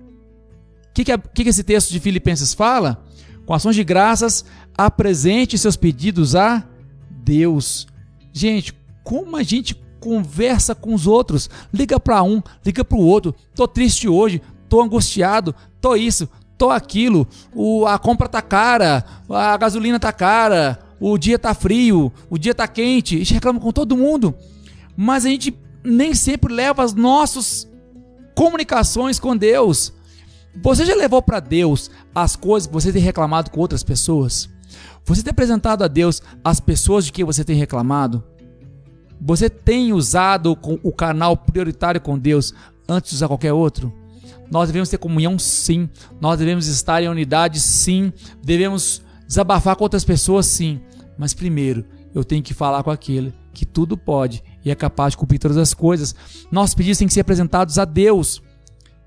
[0.94, 3.04] que, que, que, que esse texto de Filipenses fala?
[3.46, 4.46] Com ações de graças,
[4.78, 6.64] apresente seus pedidos a
[7.10, 7.88] Deus.
[8.32, 11.50] Gente, como a gente conversa com os outros?
[11.74, 13.36] Liga para um, liga para o outro.
[13.56, 17.28] Tô triste hoje, tô angustiado, tô isso, tô aquilo.
[17.54, 22.56] O, a compra tá cara, a gasolina tá cara, o dia tá frio, o dia
[22.56, 23.16] tá quente.
[23.16, 24.36] A gente reclama com todo mundo,
[24.96, 27.69] mas a gente nem sempre leva os nossos
[28.40, 29.92] comunicações com Deus.
[30.64, 34.50] Você já levou para Deus as coisas que você tem reclamado com outras pessoas?
[35.04, 38.24] Você tem apresentado a Deus as pessoas de quem você tem reclamado?
[39.20, 42.54] Você tem usado o canal prioritário com Deus
[42.88, 43.94] antes de usar qualquer outro?
[44.50, 45.90] Nós devemos ter comunhão, sim.
[46.22, 48.14] Nós devemos estar em unidade, sim.
[48.42, 50.80] Devemos desabafar com outras pessoas, sim.
[51.18, 51.84] Mas primeiro,
[52.16, 55.58] eu tenho que falar com aquele que tudo pode e é capaz de cumprir todas
[55.58, 56.16] as coisas.
[56.52, 58.42] Nossos pedidos têm que ser apresentados a Deus.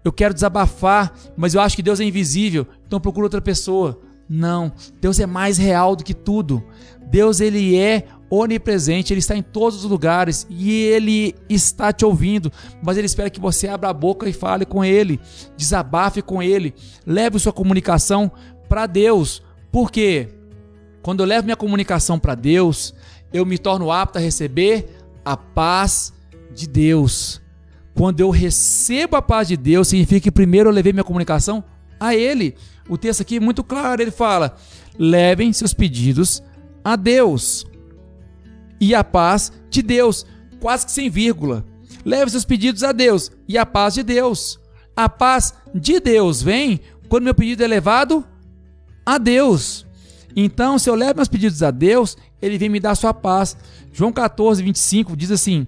[0.05, 4.01] Eu quero desabafar, mas eu acho que Deus é invisível, então procuro outra pessoa.
[4.29, 6.63] Não, Deus é mais real do que tudo.
[7.11, 12.51] Deus ele é onipresente, ele está em todos os lugares e ele está te ouvindo,
[12.83, 15.21] mas ele espera que você abra a boca e fale com ele,
[15.55, 16.75] desabafe com ele,
[17.07, 18.33] leve sua comunicação
[18.71, 19.43] para Deus.
[19.71, 20.31] Por quê?
[21.03, 22.95] Quando eu levo minha comunicação para Deus,
[23.35, 26.13] eu me torno apto a receber a paz
[26.55, 27.41] de Deus.
[27.95, 31.63] Quando eu recebo a paz de Deus, significa que primeiro eu levei minha comunicação
[32.01, 32.57] a Ele.
[32.89, 34.57] O texto aqui é muito claro, ele fala:
[34.99, 36.43] levem seus pedidos
[36.85, 37.67] a Deus.
[38.81, 40.27] E a paz de Deus,
[40.61, 41.65] quase que sem vírgula.
[42.05, 44.59] Leve seus pedidos a Deus e a paz de Deus.
[44.97, 48.27] A paz de Deus vem quando meu pedido é levado
[49.07, 49.87] a Deus.
[50.35, 53.57] Então, se eu levo meus pedidos a Deus, Ele vem me dar sua paz.
[53.93, 55.67] João 14, 25 diz assim: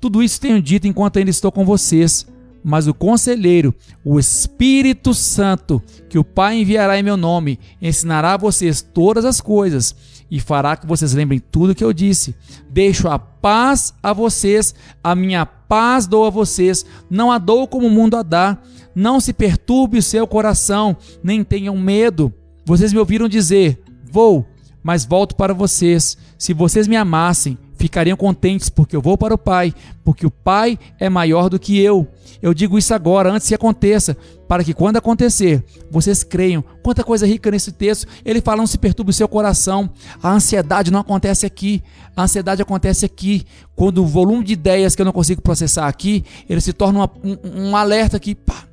[0.00, 2.26] Tudo isso tenho dito enquanto ainda estou com vocês.
[2.66, 8.38] Mas o conselheiro, o Espírito Santo, que o Pai enviará em meu nome, ensinará a
[8.38, 9.94] vocês todas as coisas
[10.30, 12.34] e fará que vocês lembrem tudo que eu disse.
[12.70, 17.86] Deixo a paz a vocês, a minha paz dou a vocês, não a dou como
[17.86, 18.58] o mundo a dá.
[18.94, 22.32] Não se perturbe o seu coração, nem tenham medo.
[22.64, 24.46] Vocês me ouviram dizer: Vou,
[24.84, 26.18] mas volto para vocês.
[26.36, 30.78] Se vocês me amassem, ficariam contentes, porque eu vou para o Pai, porque o Pai
[31.00, 32.06] é maior do que eu.
[32.42, 34.14] Eu digo isso agora, antes que aconteça,
[34.46, 36.62] para que quando acontecer, vocês creiam.
[36.82, 38.06] Quanta coisa rica nesse texto.
[38.22, 39.88] Ele fala: não se perturbe o seu coração.
[40.22, 41.82] A ansiedade não acontece aqui.
[42.14, 43.46] A ansiedade acontece aqui.
[43.74, 47.10] Quando o volume de ideias que eu não consigo processar aqui, ele se torna uma,
[47.24, 48.34] um, um alerta aqui.
[48.34, 48.64] Pá.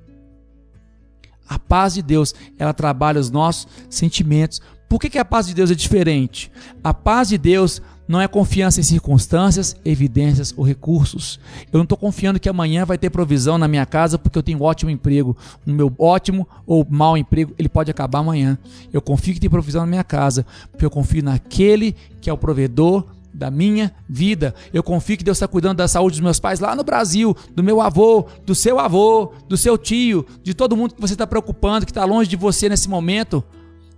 [1.48, 4.62] A paz de Deus, ela trabalha os nossos sentimentos.
[4.92, 6.52] Por que, que a paz de Deus é diferente?
[6.84, 11.40] A paz de Deus não é confiança em circunstâncias, evidências ou recursos.
[11.72, 14.60] Eu não estou confiando que amanhã vai ter provisão na minha casa porque eu tenho
[14.60, 15.38] um ótimo emprego.
[15.66, 18.58] O meu ótimo ou mau emprego, ele pode acabar amanhã.
[18.92, 22.38] Eu confio que tem provisão na minha casa, porque eu confio naquele que é o
[22.38, 24.54] provedor da minha vida.
[24.74, 27.64] Eu confio que Deus está cuidando da saúde dos meus pais lá no Brasil, do
[27.64, 31.86] meu avô, do seu avô, do seu tio, de todo mundo que você está preocupando,
[31.86, 33.42] que está longe de você nesse momento.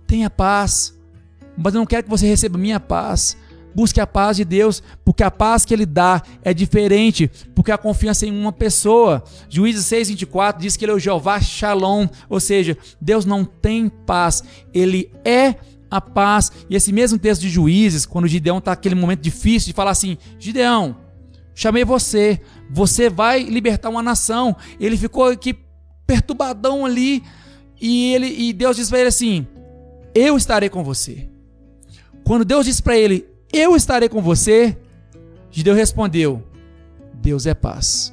[0.06, 0.94] Tenha paz,
[1.56, 3.36] mas eu não quero que você receba minha paz
[3.74, 7.78] Busque a paz de Deus, porque a paz que Ele dá é diferente, porque a
[7.78, 9.24] confiança em uma pessoa.
[9.50, 14.44] Juízes 6,24 diz que Ele é o Jeová Shalom, ou seja, Deus não tem paz,
[14.72, 15.56] Ele é
[15.90, 16.52] a paz.
[16.70, 20.16] E esse mesmo texto de Juízes, quando Gideão está naquele momento difícil de falar assim:
[20.38, 20.96] Gideão,
[21.52, 22.40] chamei você,
[22.70, 24.54] você vai libertar uma nação.
[24.78, 25.58] Ele ficou aqui
[26.06, 27.24] perturbadão ali,
[27.80, 29.48] e, ele, e Deus disse para ele assim:
[30.14, 31.28] Eu estarei com você.
[32.24, 34.76] Quando Deus disse para ele: Eu estarei com você,
[35.50, 36.42] Gideão respondeu:
[37.14, 38.12] Deus é paz.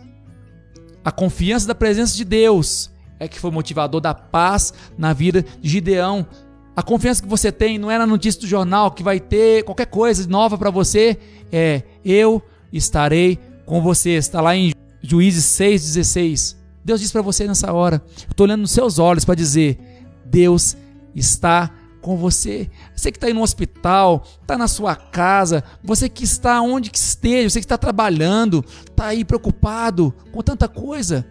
[1.04, 5.70] A confiança da presença de Deus é que foi motivador da paz na vida de
[5.70, 6.26] Gideão.
[6.76, 9.88] A confiança que você tem não é na notícia do jornal que vai ter qualquer
[9.88, 11.18] coisa nova para você,
[11.52, 14.12] é eu estarei com você.
[14.12, 16.56] Está lá em Juízes 6,16.
[16.84, 18.04] Deus diz para você nessa hora.
[18.30, 19.80] Estou olhando nos seus olhos para dizer:
[20.26, 20.76] Deus
[21.16, 22.70] está com você.
[22.96, 26.98] Você que está aí no hospital, está na sua casa, você que está onde que
[26.98, 31.26] esteja, você que está trabalhando, está aí preocupado com tanta coisa.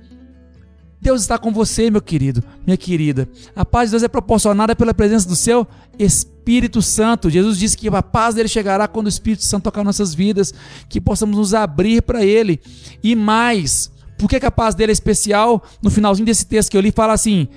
[1.02, 3.26] Deus está com você, meu querido, minha querida.
[3.56, 5.66] A paz de Deus é proporcionada pela presença do seu
[5.98, 7.30] Espírito Santo.
[7.30, 10.52] Jesus disse que a paz dele chegará quando o Espírito Santo tocar nossas vidas,
[10.90, 12.60] que possamos nos abrir para ele.
[13.02, 15.62] E mais, por que, a paz dele é especial?
[15.82, 17.48] No finalzinho desse texto que eu li, fala assim: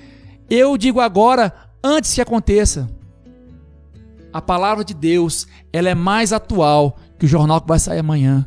[0.48, 2.88] Eu digo agora, antes que aconteça.
[4.34, 8.44] A palavra de Deus, ela é mais atual que o jornal que vai sair amanhã.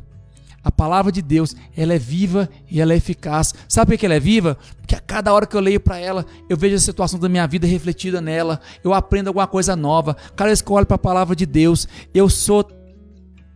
[0.62, 3.54] A palavra de Deus, ela é viva e ela é eficaz.
[3.70, 4.58] Sabe por que ela é viva?
[4.82, 7.48] Porque a cada hora que eu leio para ela, eu vejo a situação da minha
[7.48, 8.60] vida refletida nela.
[8.84, 10.14] Eu aprendo alguma coisa nova.
[10.36, 12.70] Cada vez que eu olho para a palavra de Deus, eu sou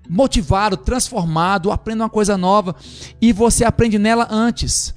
[0.09, 2.77] motivado, transformado, aprendo uma coisa nova.
[3.21, 4.95] E você aprende nela antes.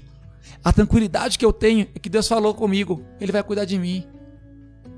[0.62, 3.03] A tranquilidade que eu tenho é que Deus falou comigo.
[3.20, 4.07] Ele vai cuidar de mim.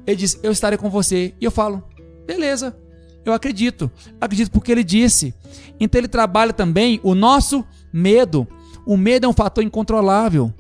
[0.07, 1.35] Ele diz: Eu estarei com você.
[1.41, 1.83] E eu falo:
[2.27, 2.77] Beleza.
[3.25, 3.91] Eu acredito.
[4.21, 5.35] Acredito porque ele disse.
[5.81, 8.47] Então ele trabalha também o nosso medo.
[8.87, 10.53] O medo é um fator incontrolável.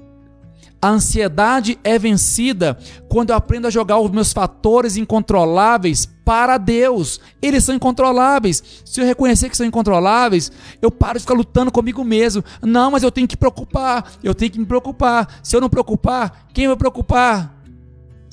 [0.81, 7.19] A ansiedade é vencida quando eu aprendo a jogar os meus fatores incontroláveis para Deus.
[7.41, 8.63] Eles são incontroláveis.
[8.85, 10.53] Se eu reconhecer que são incontroláveis,
[10.83, 12.45] eu paro de ficar lutando comigo mesmo.
[12.63, 14.13] Não, mas eu tenho que preocupar.
[14.23, 15.41] Eu tenho que me preocupar.
[15.43, 17.56] Se eu não preocupar, quem vai preocupar?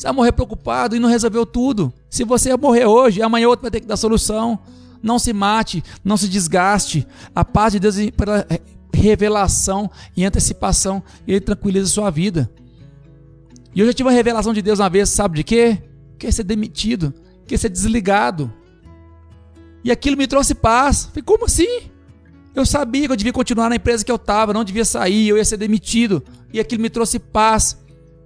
[0.04, 1.94] Você vai morrer preocupado e não resolveu tudo.
[2.10, 4.60] Se você morrer hoje, amanhã outro vai ter que dar solução.
[5.02, 7.08] Não se mate, não se desgaste.
[7.34, 8.46] A paz de Deus é pela
[8.94, 12.52] revelação e antecipação, ele tranquiliza a sua vida.
[13.74, 15.82] E eu já tive uma revelação de Deus uma vez, sabe de quê?
[16.20, 17.14] Que ser demitido,
[17.48, 18.52] que ser desligado.
[19.86, 21.06] E aquilo me trouxe paz.
[21.06, 21.84] Falei, como assim?
[22.54, 25.38] Eu sabia que eu devia continuar na empresa que eu estava, não devia sair, eu
[25.38, 26.22] ia ser demitido.
[26.52, 27.78] E aquilo me trouxe paz.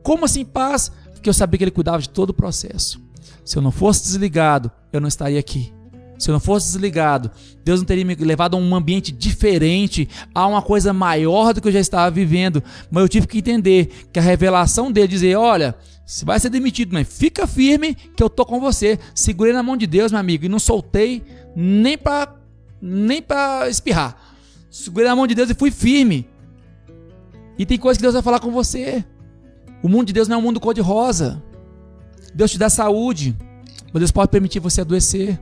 [0.01, 0.91] Como assim paz?
[1.27, 3.01] Porque eu sabia que ele cuidava de todo o processo.
[3.43, 5.73] Se eu não fosse desligado, eu não estaria aqui.
[6.17, 7.29] Se eu não fosse desligado,
[7.65, 11.67] Deus não teria me levado a um ambiente diferente, a uma coisa maior do que
[11.67, 12.63] eu já estava vivendo.
[12.89, 16.93] Mas eu tive que entender que a revelação dele dizer: olha, você vai ser demitido,
[16.93, 18.97] mas fica firme que eu tô com você.
[19.13, 22.35] Segurei na mão de Deus, meu amigo, e não soltei nem para
[22.81, 24.15] nem para espirrar.
[24.71, 26.25] Segurei na mão de Deus e fui firme.
[27.59, 29.03] E tem coisa que Deus vai falar com você.
[29.81, 31.41] O mundo de Deus não é um mundo cor-de-rosa.
[32.33, 33.35] Deus te dá saúde,
[33.93, 35.39] mas Deus pode permitir você adoecer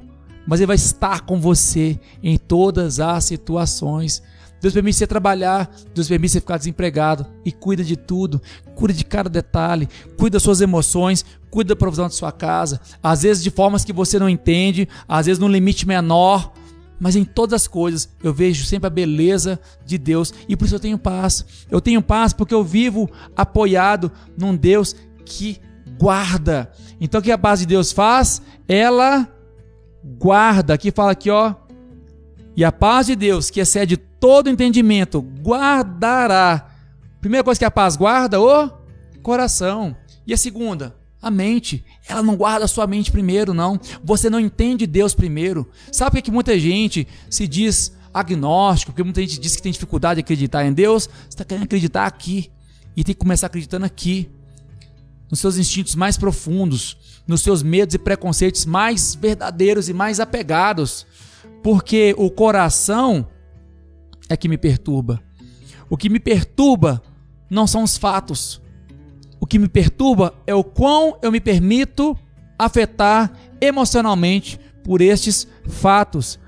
[0.47, 4.21] mas Ele vai estar com você em todas as situações.
[4.61, 8.41] Deus permite você trabalhar, Deus permite você ficar desempregado e cuida de tudo,
[8.73, 13.23] cuida de cada detalhe, cuida das suas emoções, cuida da provisão de sua casa, às
[13.23, 16.53] vezes de formas que você não entende, às vezes num limite menor,
[16.99, 20.75] mas em todas as coisas eu vejo sempre a beleza de Deus e por isso
[20.75, 21.45] eu tenho paz.
[21.69, 25.59] Eu tenho paz porque eu vivo apoiado num Deus que
[25.97, 26.71] guarda.
[26.99, 28.41] Então o que a paz de Deus faz?
[28.67, 29.27] Ela
[30.17, 31.55] guarda, aqui fala aqui, ó.
[32.55, 36.69] E a paz de Deus, que excede todo entendimento, guardará.
[37.19, 38.69] Primeira coisa que a paz guarda, o
[39.21, 39.95] coração.
[40.25, 40.95] E a segunda,
[41.27, 41.83] a mente.
[42.07, 43.79] Ela não guarda a sua mente primeiro, não.
[44.03, 45.69] Você não entende Deus primeiro.
[45.91, 50.17] Sabe por que muita gente se diz agnóstico, porque muita gente diz que tem dificuldade
[50.17, 51.03] de acreditar em Deus?
[51.03, 52.51] Você está querendo acreditar aqui.
[52.95, 54.29] E tem que começar acreditando aqui.
[55.29, 56.97] Nos seus instintos mais profundos
[57.27, 61.05] nos seus medos e preconceitos mais verdadeiros e mais apegados,
[61.63, 63.27] porque o coração
[64.29, 65.21] é que me perturba.
[65.89, 67.01] O que me perturba
[67.49, 68.61] não são os fatos.
[69.45, 72.17] O que me perturba é o quão eu me permito
[72.57, 73.31] afetar
[73.61, 76.39] emocionalmente por estes fatos.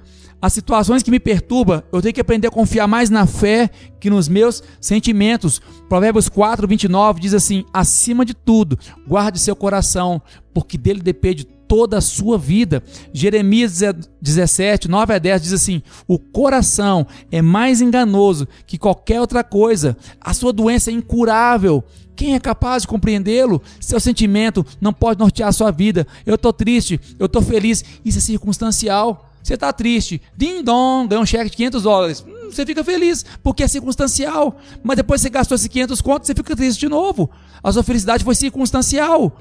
[0.41, 3.69] As situações que me perturbam, eu tenho que aprender a confiar mais na fé
[3.99, 5.61] que nos meus sentimentos.
[5.87, 10.19] Provérbios 4, 29 diz assim: Acima de tudo, guarde seu coração,
[10.51, 12.83] porque dele depende toda a sua vida.
[13.13, 13.81] Jeremias
[14.21, 19.97] 17, 9 a 10 diz assim: O coração é mais enganoso que qualquer outra coisa,
[20.21, 21.83] a sua doença é incurável.
[22.15, 23.61] Quem é capaz de compreendê-lo?
[23.79, 26.07] Seu sentimento não pode nortear a sua vida.
[26.25, 27.85] Eu estou triste, eu estou feliz.
[28.03, 29.29] Isso é circunstancial.
[29.43, 32.25] Você está triste, ding dong, ganhou um cheque de 500 dólares.
[32.27, 34.59] Hum, você fica feliz, porque é circunstancial.
[34.83, 37.29] Mas depois você gastou esses 500 contos, você fica triste de novo.
[37.63, 39.39] A sua felicidade foi circunstancial.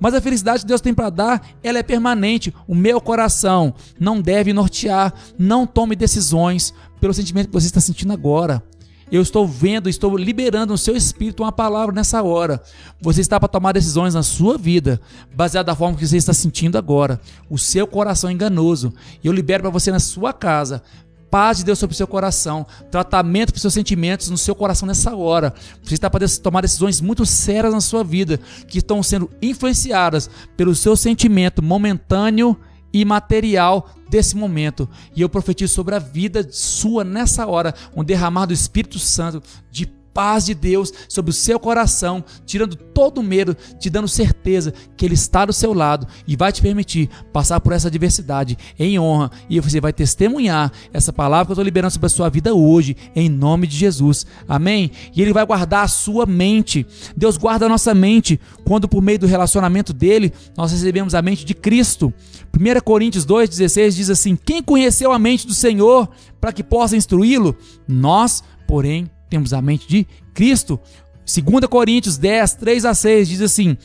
[0.00, 2.54] Mas a felicidade que Deus tem para dar, ela é permanente.
[2.66, 5.12] O meu coração não deve nortear.
[5.38, 8.62] Não tome decisões pelo sentimento que você está sentindo agora.
[9.10, 12.62] Eu estou vendo, estou liberando no seu espírito uma palavra nessa hora.
[13.00, 15.00] Você está para tomar decisões na sua vida,
[15.34, 17.18] baseado na forma que você está sentindo agora.
[17.48, 18.92] O seu coração é enganoso.
[19.24, 20.82] Eu libero para você na sua casa
[21.30, 24.86] paz de Deus sobre o seu coração, tratamento para os seus sentimentos no seu coração
[24.86, 25.54] nessa hora.
[25.82, 30.74] Você está para tomar decisões muito sérias na sua vida, que estão sendo influenciadas pelo
[30.74, 32.58] seu sentimento momentâneo
[32.92, 34.88] e material desse momento.
[35.14, 39.97] E eu profetizo sobre a vida sua nessa hora, um derramar do Espírito Santo de
[40.18, 45.06] paz de Deus sobre o seu coração, tirando todo o medo, te dando certeza que
[45.06, 49.30] Ele está do seu lado e vai te permitir passar por essa adversidade em honra.
[49.48, 52.96] E você vai testemunhar essa palavra que eu estou liberando sobre a sua vida hoje,
[53.14, 54.26] em nome de Jesus.
[54.48, 54.90] Amém?
[55.14, 56.84] E Ele vai guardar a sua mente.
[57.16, 61.44] Deus guarda a nossa mente quando, por meio do relacionamento dele, nós recebemos a mente
[61.44, 62.12] de Cristo.
[62.52, 66.08] 1 Coríntios 2,16 diz assim: Quem conheceu a mente do Senhor
[66.40, 67.56] para que possa instruí-lo?
[67.86, 70.80] Nós, porém, temos a mente de Cristo.
[71.24, 73.76] 2 Coríntios 10, 3 a 6 diz assim: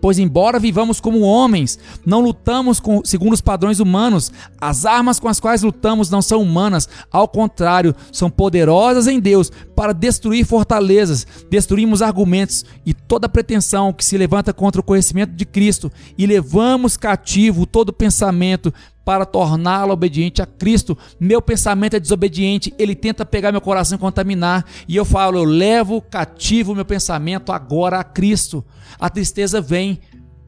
[0.00, 4.32] Pois, embora vivamos como homens, não lutamos com, segundo os padrões humanos.
[4.60, 9.50] As armas com as quais lutamos não são humanas, ao contrário, são poderosas em Deus
[9.74, 11.26] para destruir fortalezas.
[11.50, 16.96] Destruímos argumentos e toda pretensão que se levanta contra o conhecimento de Cristo e levamos
[16.96, 18.72] cativo todo pensamento
[19.08, 20.94] para torná-lo obediente a Cristo.
[21.18, 25.44] Meu pensamento é desobediente, ele tenta pegar meu coração e contaminar, e eu falo, eu
[25.44, 28.62] levo cativo meu pensamento agora a Cristo.
[29.00, 29.98] A tristeza vem,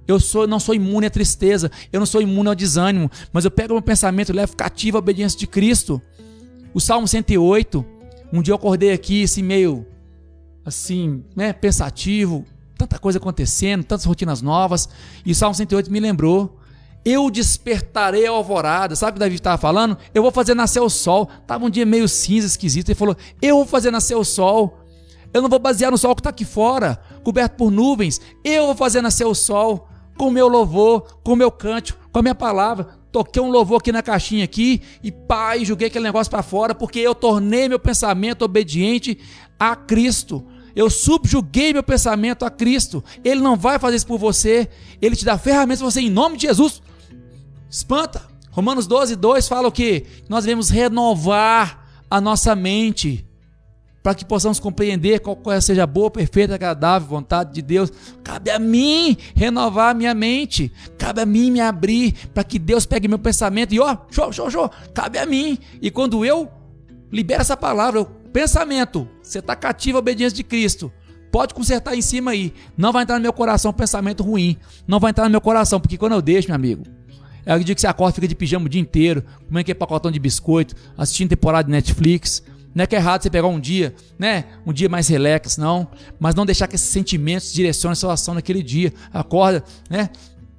[0.06, 3.50] eu sou, não sou imune à tristeza, eu não sou imune ao desânimo, mas eu
[3.50, 5.98] pego meu pensamento e levo cativo a obediência de Cristo.
[6.74, 7.82] O Salmo 108,
[8.30, 9.86] um dia eu acordei aqui assim meio
[10.66, 12.44] assim, né, pensativo,
[12.76, 14.86] tanta coisa acontecendo, tantas rotinas novas,
[15.24, 16.59] e o Salmo 108 me lembrou
[17.04, 18.94] eu despertarei a alvorada.
[18.94, 19.96] Sabe o que Davi estava falando?
[20.14, 21.28] Eu vou fazer nascer o sol.
[21.46, 22.88] Tava um dia meio cinza, esquisito.
[22.88, 24.78] Ele falou: Eu vou fazer nascer o sol.
[25.32, 28.20] Eu não vou basear no sol que está aqui fora, coberto por nuvens.
[28.44, 29.88] Eu vou fazer nascer o sol
[30.18, 32.88] com o meu louvor, com o meu cântico, com a minha palavra.
[33.12, 36.98] Toquei um louvor aqui na caixinha aqui e pai, joguei aquele negócio para fora porque
[36.98, 39.18] eu tornei meu pensamento obediente
[39.58, 40.44] a Cristo.
[40.74, 43.02] Eu subjuguei meu pensamento a Cristo.
[43.24, 44.68] Ele não vai fazer isso por você.
[45.00, 46.80] Ele te dá ferramentas para você, em nome de Jesus,
[47.70, 48.28] Espanta.
[48.50, 50.04] Romanos 12, 2 fala o que?
[50.28, 53.24] Nós devemos renovar a nossa mente
[54.02, 57.92] para que possamos compreender qual seja a boa, perfeita, agradável vontade de Deus.
[58.24, 60.72] Cabe a mim renovar a minha mente.
[60.98, 64.50] Cabe a mim me abrir para que Deus pegue meu pensamento e ó, show, show,
[64.50, 64.70] show.
[64.94, 65.58] Cabe a mim.
[65.80, 66.50] E quando eu
[67.12, 70.90] libero essa palavra, o pensamento, você está cativo à obediência de Cristo.
[71.30, 72.52] Pode consertar em cima aí.
[72.76, 74.56] Não vai entrar no meu coração pensamento ruim.
[74.88, 76.84] Não vai entrar no meu coração, porque quando eu deixo, meu amigo,
[77.44, 80.10] é o dia que você acorda, fica de pijama o dia inteiro, comendo aquele pacotão
[80.10, 82.42] de biscoito, assistindo temporada de Netflix.
[82.74, 84.44] Não é que é errado você pegar um dia, né?
[84.64, 85.88] Um dia mais relax, não.
[86.18, 88.92] Mas não deixar que esses sentimentos direcionem a sua ação naquele dia.
[89.12, 90.10] Acorda, né?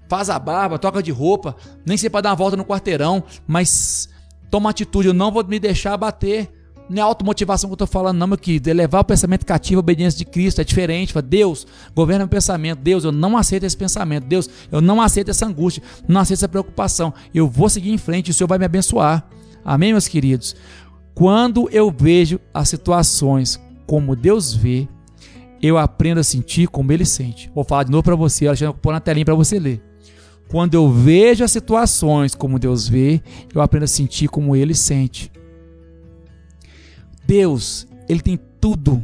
[0.10, 1.56] Faz a barba, troca de roupa.
[1.86, 4.10] Nem sei para dar uma volta no quarteirão, mas
[4.50, 5.08] toma atitude.
[5.08, 6.52] Eu não vou me deixar bater
[6.92, 8.70] não é automotivação que eu estou falando, não, meu querido.
[8.70, 10.60] É levar o pensamento cativo à obediência de Cristo.
[10.60, 11.14] É diferente.
[11.14, 11.66] Fala, Deus,
[11.96, 12.80] governa meu pensamento.
[12.80, 14.26] Deus, eu não aceito esse pensamento.
[14.26, 15.82] Deus, eu não aceito essa angústia.
[16.08, 17.14] Não aceito essa preocupação.
[17.34, 19.26] Eu vou seguir em frente e o Senhor vai me abençoar.
[19.64, 20.56] Amém, meus queridos?
[21.16, 24.88] Quando eu vejo as situações como Deus vê,
[25.62, 27.50] eu aprendo a sentir como Ele sente.
[27.56, 29.82] Vou falar de novo para você, Alexandre, vou pôr na telinha para você ler.
[30.50, 33.22] Quando eu vejo as situações como Deus vê,
[33.54, 35.32] eu aprendo a sentir como Ele sente.
[37.26, 39.02] Deus, ele tem tudo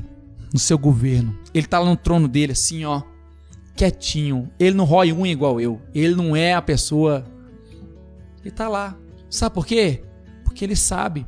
[0.54, 1.38] no seu governo.
[1.54, 3.02] Ele está lá no trono dele, assim, ó,
[3.76, 4.50] quietinho.
[4.60, 5.82] Ele não rói um igual eu.
[5.94, 7.26] Ele não é a pessoa.
[8.42, 8.98] Ele está lá.
[9.30, 10.04] Sabe por quê?
[10.44, 11.26] Porque ele sabe.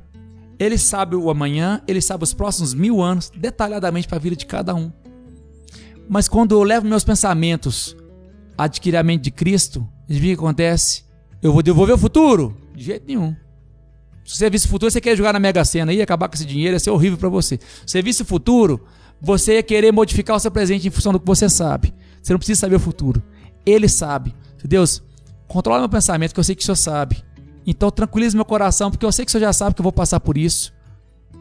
[0.58, 4.46] Ele sabe o amanhã, ele sabe os próximos mil anos, detalhadamente para a vida de
[4.46, 4.92] cada um.
[6.10, 7.96] Mas quando eu levo meus pensamentos
[8.58, 11.06] a adquirir a mente de Cristo, o que acontece?
[11.42, 12.58] Eu vou devolver o futuro?
[12.76, 13.34] De jeito nenhum.
[14.26, 16.46] Se você visse o futuro, você quer jogar na Mega Sena e acabar com esse
[16.46, 17.58] dinheiro, ia ser horrível para você.
[17.86, 18.86] Se você visse o futuro,
[19.22, 21.94] você ia querer modificar o seu presente em função do que você sabe.
[22.22, 23.22] Você não precisa saber o futuro.
[23.66, 24.36] Ele sabe.
[24.64, 25.02] Deus,
[25.48, 27.24] controla meu pensamento, que eu sei que o Senhor sabe.
[27.66, 29.92] Então tranquilize meu coração, porque eu sei que o Senhor já sabe que eu vou
[29.92, 30.74] passar por isso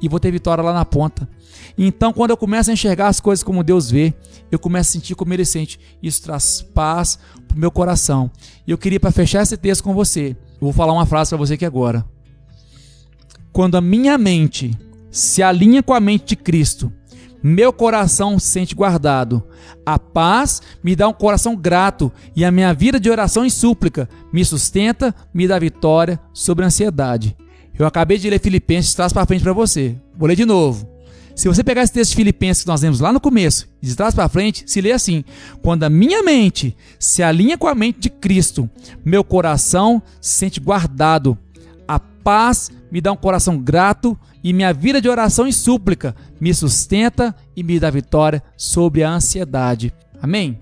[0.01, 1.29] e vou ter vitória lá na ponta.
[1.77, 4.15] Então, quando eu começo a enxergar as coisas como Deus vê,
[4.51, 5.79] eu começo a sentir como Ele sente.
[6.03, 8.31] Isso traz paz pro meu coração.
[8.67, 11.39] E eu queria, para fechar esse texto com você, eu vou falar uma frase para
[11.39, 12.05] você aqui agora.
[13.59, 14.71] Quando a minha mente
[15.11, 16.93] se alinha com a mente de Cristo,
[17.43, 19.43] meu coração se sente guardado.
[19.85, 24.09] A paz me dá um coração grato e a minha vida de oração e súplica
[24.33, 27.37] me sustenta, me dá vitória sobre a ansiedade.
[27.77, 29.97] Eu acabei de ler Filipenses, traz para frente para você.
[30.17, 30.89] Vou ler de novo.
[31.35, 34.15] Se você pegar esse texto de Filipenses que nós lemos lá no começo, de trás
[34.15, 35.25] para frente, se lê assim:
[35.63, 38.71] Quando a minha mente se alinha com a mente de Cristo,
[39.05, 41.37] meu coração se sente guardado.
[41.89, 46.55] A paz me dá um coração grato e minha vida de oração e súplica me
[46.55, 49.93] sustenta e me dá vitória sobre a ansiedade.
[50.23, 50.59] Amém?